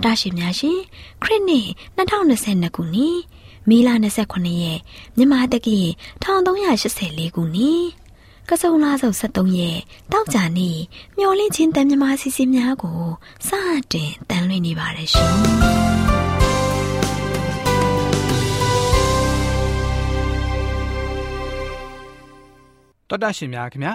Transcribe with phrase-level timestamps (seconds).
[0.00, 0.78] သောတာရှင်များရှင်
[1.22, 3.18] ခရစ်နှစ်2022ခုနှစ်
[3.68, 3.88] မေလ
[4.24, 4.78] 29ရက်
[5.16, 5.78] မြန်မာတက္ကီ
[6.22, 7.82] 1384ခုနှစ်
[8.48, 9.78] ကစုံလာစုပ်73ရက်
[10.12, 10.78] တောက်ကြနေ့
[11.18, 13.00] မျော်လင့်ခြင်းတန်မြမာစီစီများကို
[13.46, 13.50] စ
[13.92, 15.30] တင်တန်လွှင့်နေပါတယ်ရှင်။
[23.08, 23.94] တော်တာရှင်များခင်ဗျာ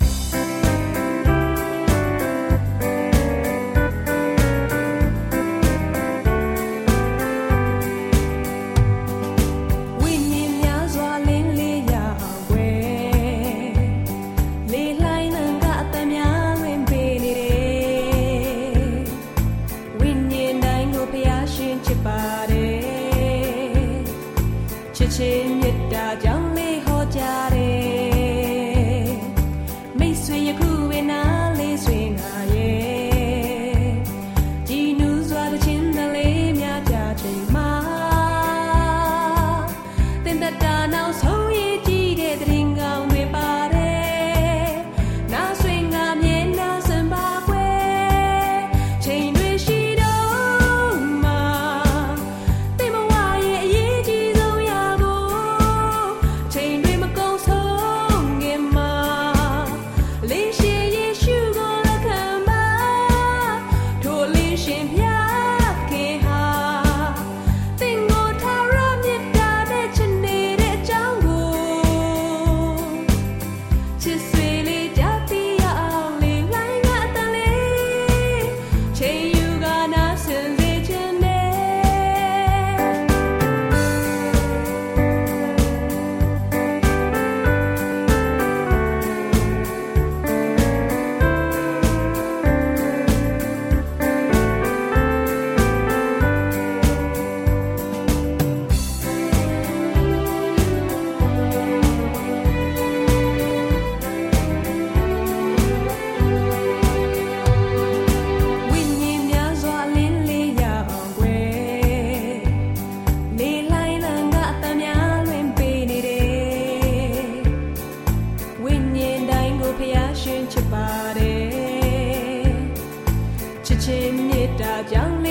[124.59, 124.61] ဒ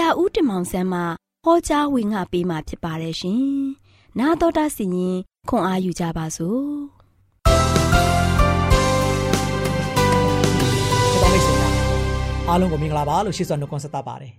[0.00, 1.00] ရာဦးတင်မောင်ဆန်းမှ
[1.44, 3.42] ဟောကြားဝင်ငါပေးมาဖြစ်ပါတယ်ရှင်။
[4.18, 5.16] 나တော်တာစီရင်
[5.48, 6.62] ခွန်အားယူကြပါစို့။
[11.12, 11.72] ဒီမိတ်ဆွေများ
[12.46, 14.32] အ အားလုံးကိုမင်္ဂလာပါလို့ရှိစွာနှုတ်ခွန်းဆက်သပါတယ်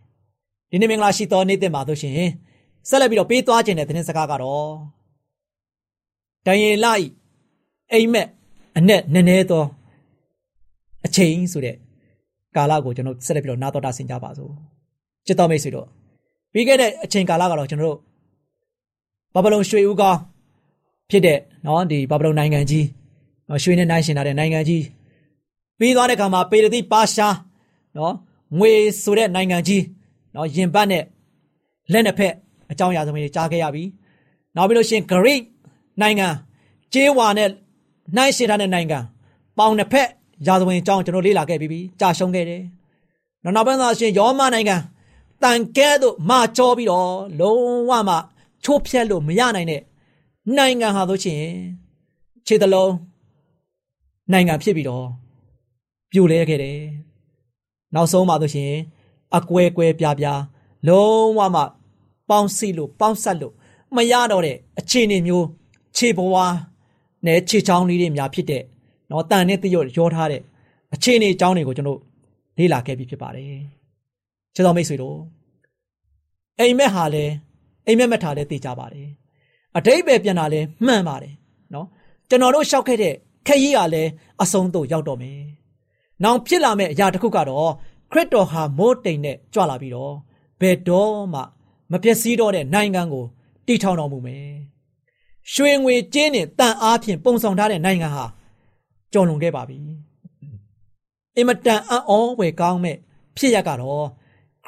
[0.71, 2.15] ဒီနေ့မင်္ဂလာရှိသောနေ့တင်ပါလို့ရှင်
[2.89, 4.69] ဆက်လက်ပြီးတော့ပေးသွားခြင်းတဲ့သတင်းစကားကတော့
[6.45, 7.07] တန်ရင်လိုက်
[7.92, 8.27] အိမ်မက်
[8.77, 9.63] အနဲ့နည်းနည်းသော
[11.06, 11.77] အချိန်ဆိုတဲ့
[12.56, 14.53] ကာလကိုကျွန်တော်ဆက်လက်ပြီးတော့နားတော်တာဆင်ကြပါစို့
[15.26, 15.87] ချစ်တော်မိတ်ဆွေတို့
[16.52, 17.99] ပြီးခဲ့တဲ့အချိန်ကာလကတော့ကျွန်တော်တို့
[19.34, 20.19] ဘာဘလုံရွှေဦးကောင်း
[21.11, 22.87] ဖြစ်တဲ့နော်ဒီဘာဘလုံနိုင်ငံကြီး
[23.62, 24.84] ရွှေနဲ့နိုင်ရှင်ထားတဲ့နိုင်ငံကြီး
[25.78, 27.37] ပြီးသွားတဲ့အခါမှာပေရတိပါရှား
[27.96, 28.14] နော်
[28.58, 28.72] ငွေ
[29.02, 29.82] ဆိုတဲ့နိုင်ငံကြီး
[30.34, 31.05] နော်ရင်ပတ်နဲ့
[31.93, 32.34] လက်နှစ်ဖက်
[32.70, 33.84] အကြောင်းအရာစုံတွေကြားခဲ့ရပြီ
[34.56, 35.43] နောက်ပြီးလို့ရှိရင် Greek
[36.00, 36.28] နိုင်ငံ
[36.93, 37.49] ကျေးဝါနဲ့
[38.17, 38.99] နှိုင်းရှင်ထားတဲ့နိုင်ငံ
[39.58, 40.08] ပေါင်နှစ်ဖက်
[40.46, 42.62] ရာဇဝင်အကြောင်းကျွန်တော်လေ့လာခဲ့ပြီးပြီကြာရှုံးခဲ့တယ်
[43.44, 44.76] နောက်နောက်ပိုင်းမှာရှင်ယောမနိုင်ငံ
[45.42, 48.16] တန်ကဲတို့မကြောပြီးတော့လုံးဝမှ
[48.64, 49.82] ချိုးဖျက်လို့မရနိုင်တဲ့
[50.56, 51.42] နိုင်ငံဟာဆိုရှင်
[52.46, 52.92] ခြေတလုံး
[54.32, 55.06] နိုင်ငံဖြစ်ပြီးတော့
[56.10, 56.78] ပြိုလဲခဲ့တယ်
[57.94, 58.72] နောက်ဆုံးပါဆိုရှင်
[59.37, 60.40] အကွဲကွဲပြားပြား
[60.88, 61.62] လုံးဝမှ
[62.28, 63.54] ပေါင်းစည်းလို့ပေါင်းဆက်လို့
[63.96, 65.46] မရတော့တဲ့အခြေအနေမျိုး
[65.96, 66.36] ခြေဘဝ
[67.26, 68.62] နဲ့ခြေချောင်းလေးတွေများဖြစ်တဲ့
[69.10, 70.43] နော်တန်နဲ့တရွတ်ရောထားတဲ့
[70.94, 72.00] အခြေအနေအကြောင်းတွေကိုကျွန်တော်
[72.58, 73.60] လေ့လာခဲ့ပြီးဖြစ်ပါတယ်။
[74.55, 75.19] ခြေတော်မိတ်ဆွေတို့
[76.58, 77.32] အိမ်မက်ဟာလည်း
[77.87, 79.08] အိမ်မက်မက်ထားလည်းသိကြပါတယ်။
[79.76, 81.35] အတိတ်ပဲပြန်တာလည်းမှန်ပါတယ်
[81.75, 81.87] နော်
[82.29, 83.14] ကျွန်တော်တို့ရှောက်ခဲ့တဲ့
[83.47, 84.11] ခရီးကလည်း
[84.43, 85.41] အဆုံးသို့ရောက်တော့မယ်။
[86.25, 87.70] နောက်ဖြစ်လာမယ့်အရာတစ်ခုကတော့
[88.12, 90.14] ခရစ်တော်ဟာမိုးတိမ်နဲ့ကြွလာပြီးတော့
[90.61, 91.41] ဘယ်တော့မှ
[91.91, 93.25] မပျက်စီးတော့တဲ့နိုင်ငံကို
[93.67, 94.49] တည်ထောင်တော်မူမယ်။
[95.53, 98.25] ရွှေငွေကျင်းနဲ့တန်အားဖြင့်ပုံဆောင်ထားတဲ့နိုင်ငံဟာ
[99.12, 99.79] ကျော်လွန်ခဲ့ပါပြီ။
[101.37, 102.96] အင်မတန်အံ့ဩဝယ်ကောင်းမဲ့
[103.37, 104.06] ဖြစ်ရကတော့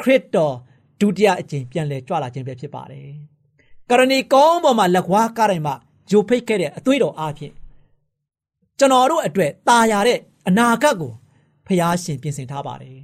[0.00, 0.54] ခရစ်တော်
[1.00, 3.08] ဒုတိယအကြိမ်ပြန်လည်ကြွလာခြင်းပဲဖြစ်ပါတယ်။
[3.90, 5.74] ကရဏီကောင်းပေါ်မှာလက်ဝါးကားတိုင်းမှာ
[6.10, 7.54] ဂျိုဖိတ်ခဲ့တဲ့အသွေးတော်အားဖြင့်
[8.78, 10.18] ကျွန်တော်တို့အတွက်ตาရတဲ့
[10.48, 11.12] အနာဂတ်ကို
[11.66, 12.98] ဖျားရှင်ပြင်ဆင်ထားပါတယ်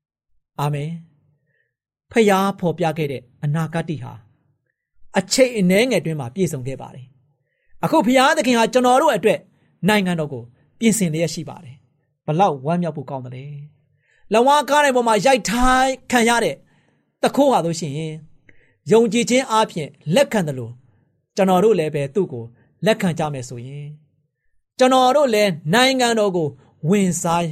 [0.60, 0.90] ။အာမင်။
[2.12, 4.12] ဖျားဖော်ပြခဲ့တဲ့အနာဂတ်တိဟာ
[5.18, 7.06] အချိန်အနည်းငယ်တွင်မှာပြည့်စုံခဲ့ပါတယ်။
[7.84, 9.40] အခုဖျားသခင်ဟာကျွန်တော်တို့အတွက်
[9.88, 10.44] နိုင်ငံတော်ကို
[10.78, 11.76] ပြင်ဆင်လျက်ရှိပါတယ်။
[12.26, 13.52] ဘလောက်ဝမ်းမြောက်ဖို့ကောင်းတယ်
[14.32, 16.56] လေ။လဝါကားတဲ့ပေါ်မှာရိုက်ထိုင်းခံရတဲ့
[17.22, 18.14] တခိုးဟာလို့ရှိရင်
[18.92, 20.72] ယုံကြည်ခြင်းအပြင်လက်ခံတယ်လို့
[21.36, 22.44] ကျွန်တော်တို့လည်းပဲသူ့ကို
[22.86, 23.86] လက်ခံကြမယ်ဆိုရင်
[24.78, 26.48] ကျွန်တော်တို့လည်းနိုင်ငံတော်ကို
[26.88, 27.44] ဝင်စား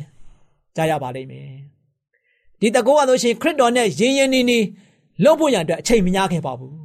[0.77, 1.51] ကြရပါလိမ့်မယ်
[2.61, 4.67] ဒီတကောကဆိုရှင်ခရစ်တော်နဲ့ရင်းရင်းနှီးနှီး
[5.25, 6.77] လုပ်ဖို့ရန်အတွက်အချိန်မများခဲ့ပါဘူး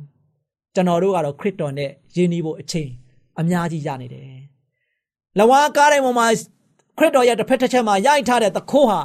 [0.76, 2.90] ကျွန်တော်တို့ကတော့ခရစ်တော်နဲ့ရင်းနှီးဖို့အချိန်
[3.40, 4.30] အများကြီးရနေတယ်
[5.40, 6.28] လဝါကားတဲ့ပုံမှာ
[6.98, 9.02] ခရစ်တော်ရဲ့တစ်ဖက်တစ်ချက်မှာရိုက်ထားတဲ့တခိုးဟာ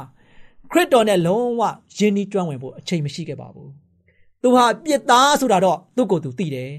[0.71, 1.61] ခရစ်တော်နဲ့လုံးဝ
[1.97, 3.69] ယဉ်ဤကျွမ်းဝင်ဖို့အချိန်မရှိခဲ့ပါဘူး။
[4.41, 6.71] သူဟာပြစ်သားဆိုတာတော့သူ့ကိုယ်သူသိတယ်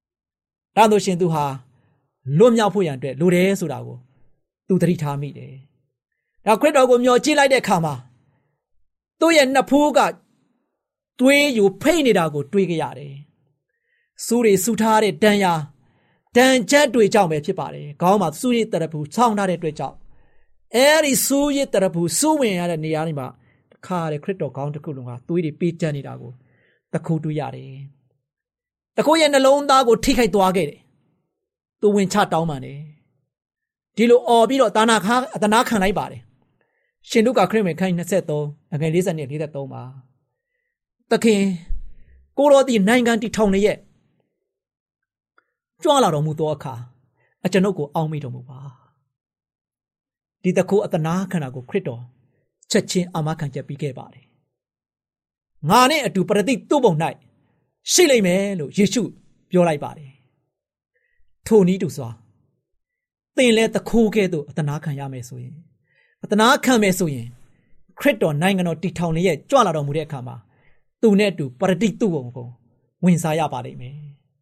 [0.76, 1.44] ။ဒါဆိုရှင်သူဟာ
[2.38, 3.96] လွတ်မြောက်ဖို့ရန်အတွက်လိုတယ်ဆိုတာကို
[4.68, 5.52] သူသတိထားမိတယ်။
[6.46, 7.94] ဒါခရစ်တော်ကိုမျှော်ကြည့်လိုက်တဲ့အခါမှာ
[9.20, 10.00] သူ့ရဲ့နှစ်ဖူးက
[11.20, 13.14] တွေးယူဖိတ်နေတာကိုတွေးကြရတယ်။
[14.24, 15.54] စူးတွေစူထားတဲ့ဒဏ်ရာ
[16.36, 19.96] ဒဏ်ချက်တွေကြောင့်ပဲဖြစ်ပါတယ်။ခေါင်းမှာစူးရည်တရဖူဆောင်းထားတဲ့အတွက်ကြောင့်
[20.74, 23.28] အဲဒီစူးရစ်တရဘူးစူးဝင်ရတဲ့နေရာတွေမှာ
[23.72, 26.32] တခါတဲ့ခရစ်တော်ကောင်းတစ်ခုလုံးကသွေးတွေပေးချမ်းနေတာကို
[26.92, 27.72] တခုတွေ့ရတယ်။
[28.96, 30.80] တခုရဲ့နှလုံးသားကိုထိခိုက်သွားခဲ့တယ်။
[31.80, 32.78] သူဝင်ချတောင်းပန်တယ်။
[33.96, 36.22] ဒီလိုអော်ပြီးတော့တာနာခါအတနာခံလိုက်ပါတယ်။
[37.08, 39.82] ရှင်တို့ကခရစ်ဝင်ခိုင်း23အငယ်40နဲ့43ပါ။
[41.10, 41.42] သခင်
[42.38, 43.78] ကိုတော်ဒီနိုင်ငံတည်ထောင်နေရဲ့
[45.82, 46.74] ကြွလာတော်မူသောအခါ
[47.44, 48.60] အကျွန်ုပ်ကိုအောင်းမိတော်မူပါ။
[50.42, 52.02] ဒီတခုအတနာခန္ဓာကိုခရစ်တော်
[52.70, 54.24] ချက်ချင်းအာမခံချက်ပြီးခဲ့ပါတယ်။
[55.70, 56.94] ငါနဲ့အတူပရတိသူ့ပုံ၌
[57.92, 59.02] ရှိလိမ့်မယ်လို့ယေရှု
[59.50, 60.10] ပြောလိုက်ပါတယ်။
[61.46, 62.08] ထိုနည်းတူစွာ
[63.36, 65.56] သင်လည်းတခိုးကဲ့သို့အတနာခံရမယ်ဆိုရင်
[66.24, 67.28] အတနာခံမယ်ဆိုရင်
[67.98, 70.36] ခရစ်တော်နိုင်ငံတော်တည်ထောင်ရဲ့ကြွလာတော်မူတဲ့အခါမှာ
[71.02, 72.48] သူနဲ့အတူပရတိသူ့ပုံကို
[73.04, 73.96] ဝင်စားရပါလိမ့်မယ်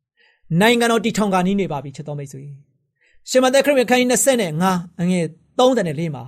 [0.61, 2.45] ။နိုင်ငံတော်တည်ထောင်ကနီးနေပါပြီချက်တော်မိတ်ဆွေ။
[3.28, 5.25] ရှမသက်ခရစ်ဝင်ခိုင်း25အငယ်
[5.61, 6.25] 34မှာ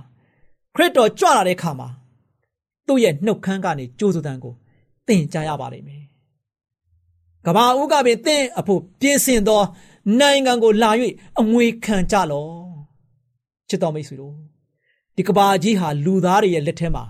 [0.75, 1.89] ခရစ်တော်ကြွလာတဲ့အခါမှာ
[2.87, 4.53] သူ့ရဲ့နှုတ်ခမ်းကနေကြိုးစံတန်ကို
[5.07, 6.03] သင်ကြားရပါလိမ့်မယ်။
[7.45, 9.61] ကဘာဦးကပင်သင်အဖို့ပြင်ဆင်သော
[10.19, 10.89] နိုင်ငံကိုလာ၍
[11.39, 12.53] အငွေခံကြလော့။
[13.69, 14.35] ချစ်တော်မိတ်ဆွေတို့
[15.15, 17.03] ဒီကဘာကြီးဟာလူသားတွေရဲ့လက်ထဲမှာ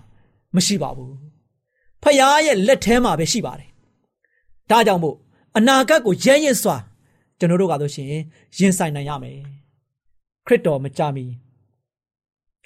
[0.55, 1.13] မရှိပါဘူး။
[2.03, 3.69] ဖခင်ရဲ့လက်ထဲမှာပဲရှိပါတယ်။
[4.69, 5.17] ဒါကြောင့်မို့
[5.57, 6.75] အနာဂတ်ကိုရဲရဲစွာ
[7.39, 8.07] ကျွန်တော်တို့ကဆိုရှင်
[8.57, 9.39] ရင်ဆိုင်နိုင်ရမယ်။
[10.45, 11.25] ခရစ်တော်မကြမီ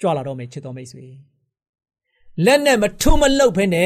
[0.00, 1.04] ကြွလာတော့မယ်ချစ်တော်မိတ်ဆွေ
[2.44, 3.84] လက်နဲ့မထုမလှုပ်ဖ ೇನೆ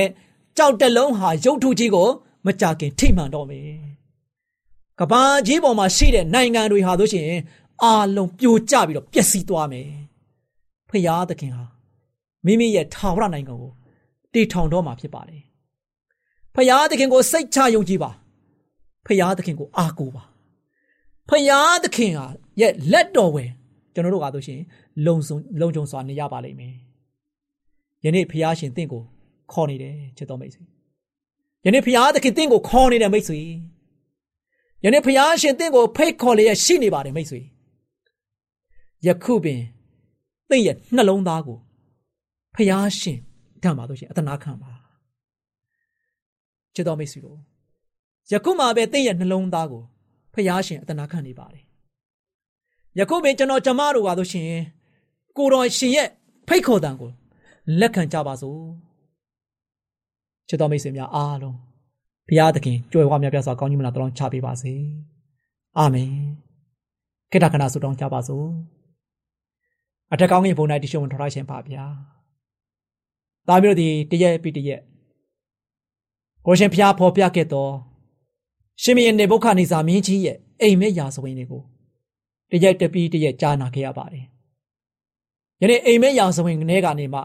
[0.57, 2.09] ကြောက်တလုံးဟာရုပ်ထုကြီးကို
[2.47, 3.69] မကြခင်ထိမှန်တော့မယ်
[4.99, 7.29] ကဘာကြီးပေါ်မှာရှိတဲ့နိုင်ငံတွေဟာဆိုရှင်
[7.83, 9.89] အာလုံးပြိုကျပြီးတော့ပျက်စီးသွားမယ်
[10.91, 11.65] ဖရာသခင်ဟာ
[12.47, 13.73] မိမိရဲ့ထာဝရနိုင်ငံကို
[14.33, 15.43] တည်ထောင်တော့မှာဖြစ်ပါတယ်
[16.55, 18.11] ဖရာသခင်ကိုစိတ်ချယုံကြည်ပါ
[19.07, 20.23] ဖရာသခင်ကိုအားကိုးပါ
[21.29, 22.27] ဖရာသခင်ဟာ
[22.61, 23.51] ရဲ့လက်တော်ဝင်
[23.95, 24.61] ကျွန်တော်တို့ကားဆိုရှင်
[25.07, 26.75] လုံဆုံလုံခြုံစွာနေရပါလိမ့်မယ်
[28.05, 29.03] ယနေ့ဖရာရှင်တင့်ကို
[29.53, 30.65] ခေါ်နေတယ်ချစ်တော်မိတ်ဆွေ
[31.65, 33.41] ယနေ့ဖရာသခင်တင့်ကိုခေါ်နေတယ်မိတ်ဆွေ
[34.85, 37.41] ယနေ့ဖရာရှင်တင့်ကိုဖိတ်ခေါ်လျက်ရှိနေပါတယ်မိတ်ဆွေ
[39.07, 39.61] ယခုပင်
[40.51, 41.59] တင့်ရဲ့နှလုံးသားကို
[42.55, 43.19] ဖရာရှင်
[43.63, 44.73] တမ်းပါလို့ရှင်အတနာခံပါ
[46.75, 47.39] ချစ်တော်မိတ်ဆွေတို့
[48.33, 49.83] ယခုမှပဲတင့်ရဲ့နှလုံးသားကို
[50.35, 51.65] ဖရာရှင်အတနာခံနေပါတယ်
[52.99, 54.49] ယခုပင်ကျွန်တော်ကျမတို့ပါလို့ရှင်
[55.37, 56.09] ကိုတော်ရှင်ရဲ့
[56.49, 57.11] ဖိတ်ခေါ်တံကို
[57.81, 58.61] လက်ခံကြပါစို့
[60.49, 61.57] ချစ်တော်မိတ်ဆွေများအားလုံး
[62.29, 64.75] ဘုရားသခင်ကြွယ်ဝမြတ်ပြစွာကောင်းကြီးမလားတောင်းချပေးပါစေ
[65.79, 66.13] အာမင်
[67.31, 68.47] ခေတ္တခဏဆုတောင်းကြပါစို့
[70.13, 71.85] အထက်ကောင်းကင်ဘုံ၌တရှိဝင်ထောက်ရှင်ပါဗျာ
[73.49, 74.81] သားမျိုးတို့ဒီတရက်ပြီးတရက်
[76.47, 77.73] ကိုရှင်ဖျားဖော်ပြခဲ့တော့
[78.83, 81.63] ရှင်မင်းနေဘုခနေစာမင်းကြီးရဲ့အိမ်မက်ရာဇဝင်တွေကို
[82.53, 84.25] တရက်တပြီးတရက်ကြားနာခဲ့ရပါတယ်
[85.61, 87.21] ယနေ့အိမ်မက်ရာဇဝင်ကနေကနေမှ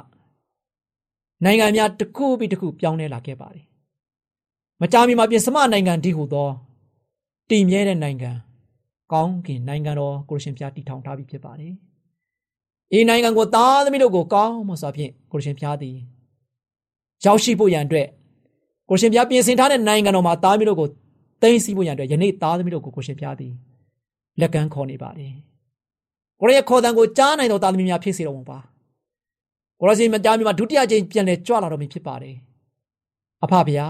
[1.44, 3.66] နိုင်ငံများတစ်ခုပြီးတစ်ခုပြောင်းလဲလာခဲ့ပါတယ်
[4.82, 6.50] မကြာမီမှာပြင်စမနိုင်ငံဒီဟုသော
[7.50, 8.32] တည်မြဲတဲ့နိုင်ငံ
[9.14, 11.74] ကောင်းကင်နိုင်ငံတော်ကိုရှင်ဖျားတည်ထောင်ထားပြီးဖြစ်ပါတယ်
[12.98, 15.96] ဤနိုင်ငံကိုသားသမီးတို့ကိုကောင်းမွန်စွာဖြင့်ကိုရှင်ဖျားသည်
[17.26, 18.08] ရောက်ရှိဖို့ရန်အတွက်
[18.90, 20.88] ကိုရှင်ဖျားပြင်ဆင်ထားတဲ့နိုင်ငံတော်မှာသားသမီးတို့ကို
[21.42, 23.54] သိမ်းဆည်းဖို့ရန်အတွက်ယနေ့သားသမီးတို့ကိုကိုရှင်ဖျားသည်
[24.40, 25.34] လက်ကမ်းခေါ်နေပါတယ်
[26.40, 28.60] ကိုရဲ့ခေါ်တန်ကိုကြားနိုင်သောသားသမီးများဖြစ်စေတော်မူပါ
[29.80, 32.36] ကိုရစီမကြားမြမှာဒုတိယကြိမ်ပြန်လဲကြွလာတော်မူဖြစ်ပါတယ်
[33.44, 33.88] အဖဗျာ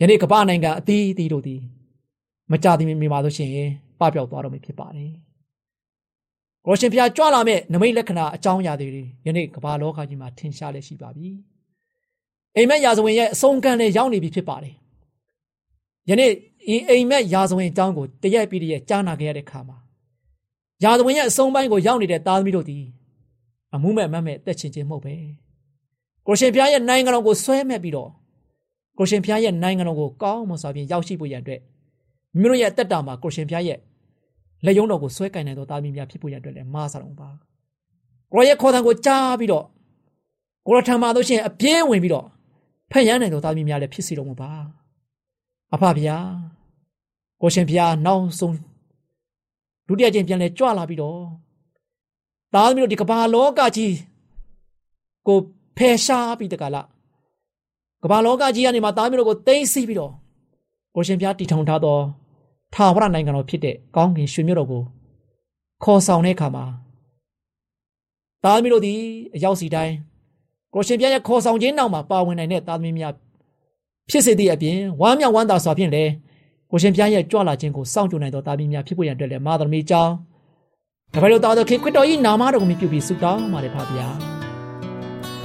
[0.00, 1.60] ယနေ့ကမ္ဘာနိုင်ငံအသီးသီးတို့သည်
[2.52, 3.70] မကြသည်မြင်ပါလို့ရှိရင်
[4.00, 5.12] ပပျောက်သွားတော်မူဖြစ်ပါတယ်
[6.66, 8.88] ကိုရှင်ဖျားကြွလာမဲ့နမိတ်လက္ခဏာအကြောင်းအရာတွေ
[9.26, 11.28] ယနေ့ကမ္ဘာလောကကြီးမှာထင်ရှားလက်ရှိပါပြီ
[12.56, 14.74] အိမ်မက်ရာဇဝင်ရဲ့အဆုံးကံနဲ့ရောက်နေပြီဖြစ်ပါတယ်
[16.08, 16.30] ယနေ့
[16.74, 19.78] ဤအိမ်မက်ရာဇဝင်အကြောင်းကိုတရက်ပြီးတရက်ကြားနာခဲ့ရတဲ့ခါမှာ
[20.84, 22.84] ရာဇဝင်ရဲ့အဆုံးပိုင်းကိုရောက်နေတဲ့သားသမီးတို့သည်
[23.74, 25.14] အမှုမဲ့မမဲ့တက်ချင်ချင်းမဟုတ်ပဲ
[26.26, 28.10] ကိုရှင်ဖျားရဲ့နိုင်ငံတော်ကိုဆွဲမဲ့ပြီးတော့
[28.98, 31.60] ကိုရှင်ဖျားရဲ့နိုင်ငံတော်ကိုကောင်းမွန်စွာဖြင့်ရောက်ရှိဖို့ရန်အတွက်
[32.40, 33.78] မိမိတို့ရဲ့တက်တာမှာကိုရှင်ဖျားရဲ့
[34.64, 37.30] လက်ယုံတော်ကိုဆွဲကင်နိုင်သောသားသမီးများဖြစ်ဖို့ရန်အတွက်လည်းမားစားတော်ပါ
[38.32, 39.64] ကိုရဲ့ခေါ်တံကိုကြားပြီးတော့
[40.66, 42.26] ကိုရထံမှာတို့ရှင်အပြင်းဝင်ပြီးတော့
[42.92, 44.52] ဖက်ရမ်းနိုင်သောသားသမီးများလည်းဖြစ်စီတော်မူပါ
[45.74, 46.18] အဖဗျာ
[47.40, 48.56] ကိုရှင်ဖျားနောက်ဆုံး
[49.86, 51.20] ဒုတိယကျင့်ပြန်လဲကြွလာပြီးတော့
[52.54, 53.94] သားသမီးတို့ဒီကမ္ဘာလောကကြီး
[55.26, 55.38] ကို
[55.76, 56.86] ဖယ်ရှားပြီးတကလား
[58.02, 60.12] ကမ္ဘာလောကကြီးကနေမှသားမျိုးတို့ကိုသိမ်းဆီးပြီးတော့
[60.94, 61.98] ကိုရှင်ပြားတည်ထောင်ထားသော
[62.74, 64.82] ထာဝရနိုင်ငံတော်ဖြစ်တဲ့ကောင်းကင်ရွှေမြို့တော်ကို
[65.84, 66.64] ခေါ်ဆောင်တဲ့အခါမှာ
[68.44, 69.00] သားမျိုးတို့သည်
[69.34, 69.94] အရောက်စီတိုင်း
[70.74, 73.12] ကိုရှင်ပြားရဲ့ခေါ်ဆောင်ခြင်းနောက်မှာပါဝင်နိုင်တဲ့သားသမီးများ
[74.10, 76.12] ဖြစ်စေသည့်အပြင်ဝမ်းမြောက်ဝမ်းသာစွာဖြင့်လည်း
[76.70, 80.12] ကိုရှင်ပြားရဲ့ကြွလာခြင်းကိုစောင့်ကြိုနိုင်သောသားသမီးများဖြစ်ဖို့ရန်အတွက်လည်းမာသမီးကြောင်း
[81.14, 84.08] တပည့်တော်သားတော်ခင်ခရစ်တော်၏နာမတော်ကိုမြှုပ်ပြီးဆုတောင်းပါတယ်ဖပါဗျာ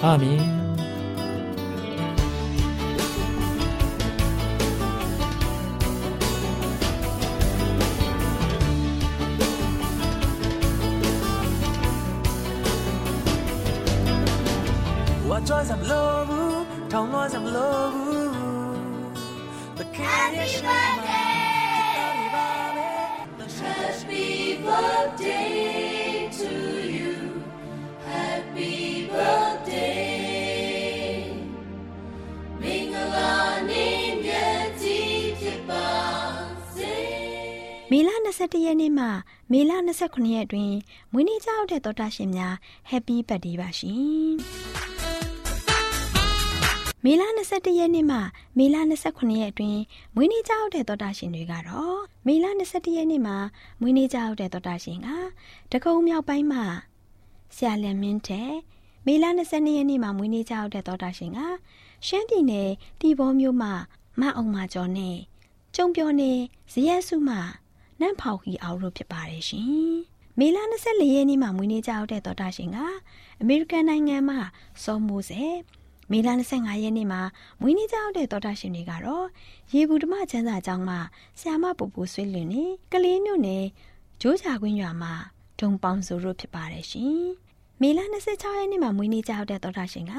[0.04, 0.40] အာမင်
[15.30, 16.50] What joys I'm love you,
[16.92, 18.02] town noise I'm love you.
[18.02, 18.11] The candy
[23.62, 26.54] Happy birthday to
[26.98, 27.16] you.
[28.06, 30.36] Happy birthday.
[32.62, 33.32] Mingala
[33.70, 35.00] name yeti
[35.42, 36.94] tipase.
[37.92, 39.06] မေလ21ရက်နေ့မှ
[39.52, 40.76] မေလ29ရက်အတွင်း
[41.12, 42.54] မွေးနေ့ကြောက်တဲ့သောတာရှင်များ
[42.92, 44.36] Happy Birthday ပါရှင်။
[47.06, 48.18] မေလ21ရက်နေ့မှ
[48.58, 48.76] မေလ
[49.08, 49.82] 29ရက်အတွင်း
[50.16, 53.38] မွေးနေ့ကြောက်တဲ့သောတာရှင်တွေကတော့မေလ21ရက်နေ့မှာ
[53.82, 55.10] မွေးနေ့ကြောက်တဲ့သောတာရှင်က
[55.72, 56.64] တကုံမြောက်ပိုင်းမှာ
[57.56, 58.52] ဆရာလျံမင်းတဲ့
[59.06, 61.40] မေလ22ရက်နေ့မှာမွေးနေ့ကြောက်တဲ့သောတာရှင်က
[62.08, 62.70] ရှမ်းပြည်နယ်
[63.02, 63.74] တီဘောမြို့မှာ
[64.20, 65.18] မအောင်မကျော်နဲ့
[65.76, 66.32] ကျုံပြောနေ
[66.72, 67.40] ဇရက်စုမှာ
[68.00, 69.94] နန့်ဖောက်ခီအောင်လို့ဖြစ်ပါတယ်ရှင်။
[70.40, 72.78] မေလ24ရက်နေ့မှာမွေးနေ့ကြောက်တဲ့သောတာရှင်က
[73.42, 74.40] အမေရိကန်နိုင်ငံမှာ
[74.84, 75.44] စောမိုးစေ
[76.12, 77.22] မေလ25ရက်နေ့မှာ
[77.62, 79.26] မွေးနေ့ကြောက်တဲ့သောတာရှင်တွေကတော့
[79.74, 81.00] ရေဘူးဓမ္မချမ်းသာကျောင်းမှာ
[81.40, 83.64] ဆ iam ပူပူဆွေးလင်းနေကလေးမျိုးနဲ့
[84.22, 85.14] ဂျိုးချကွင်းရွာမှာ
[85.60, 87.20] ဒုံပေါင်းစုတို့ဖြစ်ပါတယ်ရှင်။
[87.82, 88.00] မေလ
[88.30, 90.14] 26ရက်နေ့မှာမွေးနေ့ကြောက်တဲ့သောတာရှင်က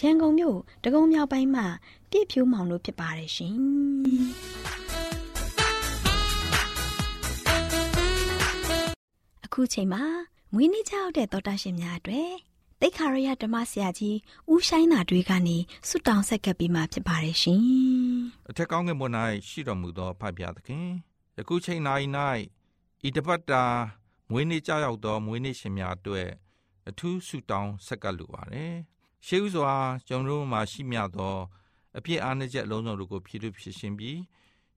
[0.00, 1.66] ရန်ကုန်မြို့တကုံမြောက်ပိုင်းမှာ
[2.10, 3.54] ပြည့်ဖြူးမောင်တို့ဖြစ်ပါတယ်ရှင်။
[9.44, 10.02] အခုချိန်မှာ
[10.54, 12.51] မွေးနေ့ကြောက်တဲ့သောတာရှင်များအတွက်
[12.84, 14.16] တိတ်ခါရရဓမ္မဆရာကြီး
[14.50, 15.56] ဦးရှိုင်းသာတွေကနေ
[15.88, 17.62] ဆုတောင်းဆက်ကပ်ပြီးမှဖြစ်ပါတယ်ရှင်
[18.48, 19.08] အထက်ကောင်းကင်ဘုံ၌
[19.48, 20.86] ရှိတော်မူသောဖဖျားသခင်
[21.36, 21.80] ယခုချိန်၌၌
[23.06, 23.64] ဤတပတ်တာ
[24.30, 26.28] မွေးနေ့ကြောက်ရောက်သောမွေးနေ့ရှင်များအတွက်
[26.88, 28.72] အထူးဆုတောင်းဆက်ကပ်လိုပါတယ်
[29.26, 29.72] ရှေးဥစွာ
[30.08, 31.36] ကျွန်တော်တို့မှာရှိမြသော
[31.98, 34.18] အပြစ်အားနည်းချက်အလုံးစုံတို့ကိုဖြည့်ဖြည့်ဖြစ်ရှင်းပြီး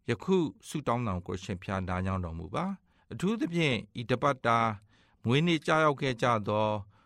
[0.10, 2.66] ယခုဆုတောင်းတော်ကိုရှင်ဖျားနားကြောင်းတော်မူပါ
[3.12, 4.60] အထူးသဖြင့်ဤတပတ်တာ
[5.26, 6.68] မွေးနေ့ကြောက်ရောက်ခဲ့ကြသော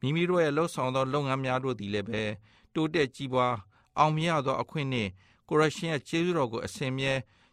[0.00, 2.22] မိမိတို့ရဲ့လှုပ်ဆောင်သောလုပ်ငန်းများတို့သည်လည်းပဲ
[2.74, 3.54] တိုးတက်ကြီးပွား
[3.98, 5.10] အောင်မြင်ရသောအခွင့်နှင့်
[5.48, 7.12] ကိုရရှင်ရဲ့ကျေးဇူးတော်ကိုအစဉ်မြဲ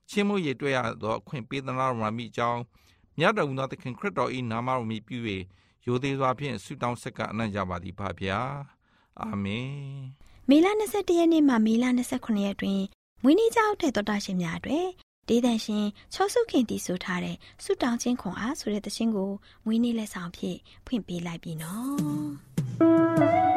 [0.10, 2.62] ချင်းမှုရတွေ့ရသောအခွင့်ပေးသနာတော်မှာမိကြောင်း
[3.18, 5.18] မြတ်တော်မူသောသခင်ခရစ်တော်၏နာမတော်မြည်ပြု၍
[5.86, 8.40] ရိုသေစွာဖြင့်ဆုတောင်းဆက်ကအနံ့ကြပါသည်ဖဗျာ
[9.22, 9.72] အာမင်
[10.50, 12.82] မေလ21ရက်နေ့မှမေလ29ရက်တွင်
[13.24, 14.88] မွေးနေ့ကြောက်တဲ့တော်တာရှင်များအတွက်
[15.28, 19.32] ဒေသရှင်ချောစုခင်တီဆိုထားတဲ့ဆုတောင်းခြင်းခွန်အားဆိုတဲ့သင်းကို
[19.66, 23.57] မွေးနေ့လက်ဆောင်ဖြင့်ဖွင့်ပေးလိုက်ပြီနော်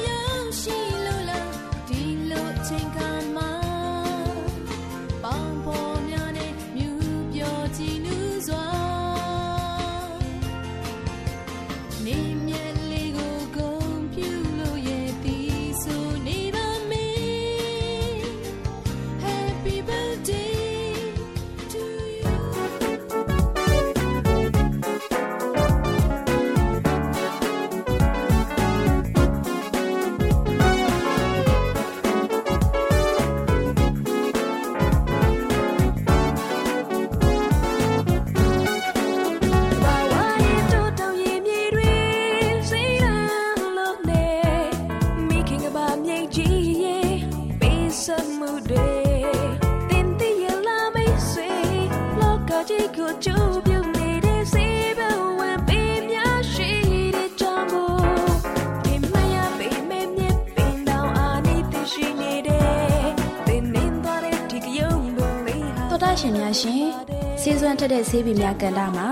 [67.81, 69.07] ထက်တဲ့ဆေးပင်များကန်တာမှာ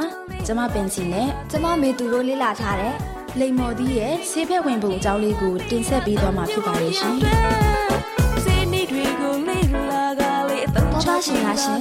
[0.46, 2.96] ကျမပင်စီနဲ့ကျမမေသူတို့လေ့လာထားတဲ့
[3.40, 7.16] လိမ္မော်သီးရဲ့ဆေးဖက်ဝင်ပုံအကြောင်းလေးကိုတင်ဆက်ပေးသွားမှာဖြစ်ပါရဲ့ရှင်
[8.44, 11.80] စေနေတွေကိုလေ့လာကလေးအသက်တော်သားရှင်များရှင်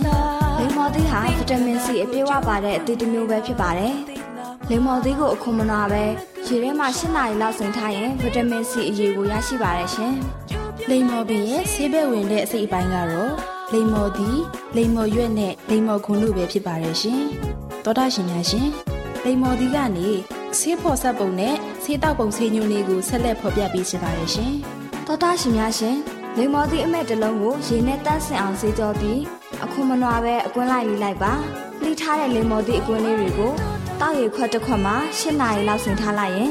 [0.59, 3.95] လိမ္မော်သီးဟာဗီတာမင်စီအပြည့်အဝပါတဲ့အသီးတစ်မျိုးပဲဖြစ်ပါတယ်
[4.71, 6.05] လိမ္မော်သီးကိုအခွန်မနာပဲ
[6.47, 10.15] ရေထဲမှာ၈နာရီလောက်စိမ်ထားရင်ဗီတာမင်စီအရည်ကိုရရှိပါတယ်ရှင်
[10.89, 14.41] လိမ္မော်ပင်ရဲ့ဆေးဖက်ဝင်တဲ့အစိတ်အပိုင်းကတော့ လိမ္မော်သီး
[14.77, 17.23] လိမ္မော်ရွက်နဲ့လိမ္မော်ခွန်တို့ပဲဖြစ်ပါရဲ့ရှင်
[17.85, 18.69] တော်တာရှင်များရှင်
[19.25, 20.09] လိမ္မော်သီးကနေ
[20.59, 24.53] ဆေးဖော်ဆက်ပုံနဲ့ဆေးတောက်ပုံဆေးညွှန်းလေးကိုဆက်လက်ဖော်ပြပေးချင်ပါတယ်ရှင်
[25.07, 25.97] တော်သားရှင်များရှင်
[26.37, 29.21] လိမ္မော်သီးအမဲ့တစ်လုံးကိုရေနဲ့တန့်စင်အောင်ဆေးကြောပြီး
[29.65, 31.33] အခွန်မနာပဲအကွင်းလိုက်လေးလိုက်ပါ
[31.83, 33.53] လှိထားတဲ့လိမ္မော်သီးအကွင်းလေးတွေကို
[34.01, 36.51] တောက်ရခွက်တစ်ခွက်မှာ၈နာရီလောက်စိမ်ထားလိုက်ရင်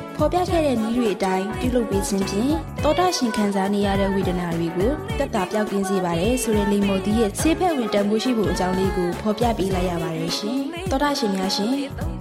[0.23, 2.53] ဖော်ပြခဲ့တဲ့နည်းတွေအတိုင်းပြုလုပ်ပေးခြင်းဖြင့်
[2.83, 10.59] တော်တာရှင်ခံစားနေရတဲ့ဝေဒနာတွေကိုတက်တာပြောက်ကင်းစေပါတယ်ဆိုတဲ့လိမ္မော်သီးရဲ့ဆေးဖက်ဝင်တန်ဖိုးရှိဖို့အကြောင်းလေးကိုဖော်ပြပေးလိုက်ရပါတယ်ရှင်။
[10.91, 11.73] တော်တာရှင်များရှင်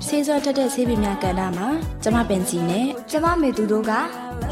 [0.07, 1.69] ဆေးစောတက်တဲ့ဆေးပင်များကဏ္ဍမှာ
[2.03, 3.93] ကျမပင်စီနဲ့ကျမမေသူတို့က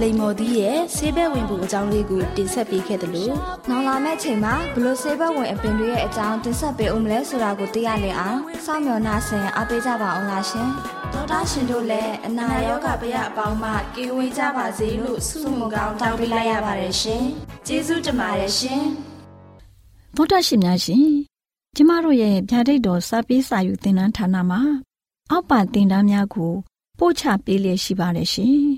[0.03, 3.35] လိမ္မော်သီးရဲ့ဆေးဘက်ဝင်ပုံအကြောင်းလေးကိုတင်ဆက်ပေးခဲ့တယ်လို့
[3.69, 10.69] နောင်လာမယ့်ချိန်မှာဘလို့ဆေးဘက်ဝင်အပင်တွေရဲ့အကြောင်းတင်ဆက်ပေးဦးမလဲဆိုတာကိုသိရလင်အောင်စောင့်မျှော်နှားဆင်အားပေးကြပါအောင်လားရှင်
[11.13, 17.25] ဒေါက်တာရှင်တို့လည်းအနာရောဂါပရအပေါင်းမှကင်းဝေးကြပါစေလို့ဆုမွန်ကောင်းတောင်းပေးလိုက်ရပါတယ်ရှင်
[17.67, 18.83] ကျေးဇူးတင်ပါတယ်ရှင်
[20.17, 21.07] သောတာရှင်များရှင်
[21.77, 24.61] ကျမတို့ရဲ့ဗျာဒိတ်တော်စပေးစာယူသင်တန်းဌာနမှာ
[25.31, 26.53] အောက်ပါသင်တန်းများကို
[26.99, 28.78] ပို့ချပေးလျက်ရှိပါတယ်ရှင်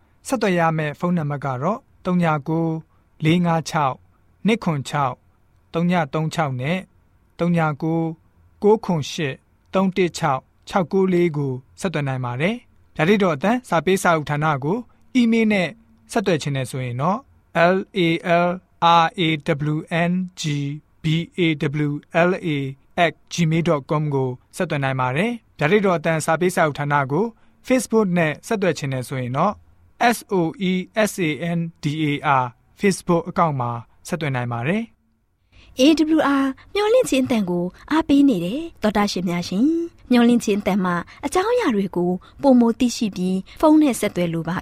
[0.27, 2.81] ဆက်သွယ်ရမယ့်ဖုန်းနံပါတ်ကတော့39
[3.23, 3.97] 656
[4.47, 5.15] 296
[5.73, 6.77] 336နဲ့
[7.39, 8.15] 39
[8.61, 9.41] 98 316
[9.73, 12.55] 694ကိုဆက်သွယ်နိုင်ပါတယ်
[12.95, 14.77] ဗျာတိတော်အတန်းစာပေးစာယူဌာနကို
[15.15, 15.67] အီးမေးလ်နဲ့
[16.11, 17.19] ဆက်သွယ်ခြင်းနဲ့ဆိုရင်တော့
[17.75, 17.99] L A
[18.47, 18.49] L
[19.03, 19.21] R A
[19.73, 19.77] W
[20.09, 20.43] N G
[21.03, 21.05] B
[21.37, 21.41] A
[21.87, 21.91] W
[22.29, 22.47] L A
[23.33, 27.25] @gmail.com ကိုဆက်သွင်းနိုင်ပါတယ်။ဗျာဒိတ်တော်အတန်းစာပေးစာဥထာဏာကို
[27.67, 29.53] Facebook နဲ့ဆက်သွယ်ခြင်းနဲ့ဆိုရင်တော့
[30.17, 32.43] SOESANDAR
[32.79, 33.71] Facebook အကောင့်မှာ
[34.07, 34.83] ဆက်သွင်းနိုင်ပါတယ်။
[35.79, 39.67] AWR မျော်လင့်ခြင်းအတန်ကိုအားပေးနေတယ်တော်တာရှင်များရှင်
[40.11, 42.11] မျော်လင့်ခြင်းအတန်မှာအကြောင်းအရာတွေကို
[42.41, 44.59] ပုံမသိရှိပြီးဖုန်းနဲ့ဆက်သွယ်လိုပါက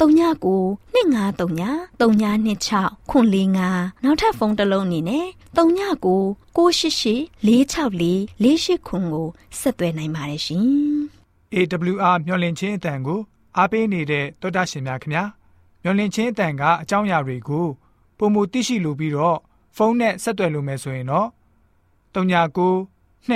[0.00, 0.62] 39ကို
[0.94, 3.26] 2939 3926ခွန်
[3.66, 6.20] 45နောက်ထပ်ဖုန်းတစ်လုံးအနေနဲ့39ကို
[6.56, 9.26] 688 664 48ခွန်ကို
[9.60, 10.66] ဆက်သွယ်နိုင်ပါတယ်ရှင်
[11.54, 13.20] AWR မျော်လင့်ခြင်းအတန်ကို
[13.58, 15.24] အားပေးနေတဲ့တော်တာရှင်များခင်ဗျာ
[15.82, 17.66] မျော်လင့်ခြင်းအတန်ကအကြောင်းအရာတွေကို
[18.18, 19.38] ပုံမသိရှိလိုပြီးတော့
[19.76, 21.28] ဖုန်းနဲ့ဆက်သွယ်လို့မယ်ဆိုရင်တော့
[22.14, 22.86] 39
[23.26, 23.28] 253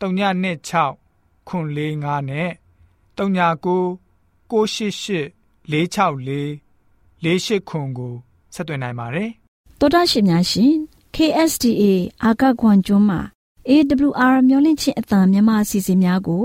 [0.00, 2.50] 326ခွန်45နဲ့
[3.18, 3.98] 39
[4.50, 5.28] 688
[7.22, 8.12] 464 48ခွန်ကို
[8.54, 9.30] ဆက်သွင်းနိုင်ပါတယ်။
[9.80, 10.72] တောတာရှင်များရှင်
[11.16, 11.82] KSTA
[12.24, 13.20] အာကခွန်ကျွန်းမှာ
[13.68, 16.44] AWR မျိုးလင့်ချင်းအတံမြန်မာအစီအစဉ်များကို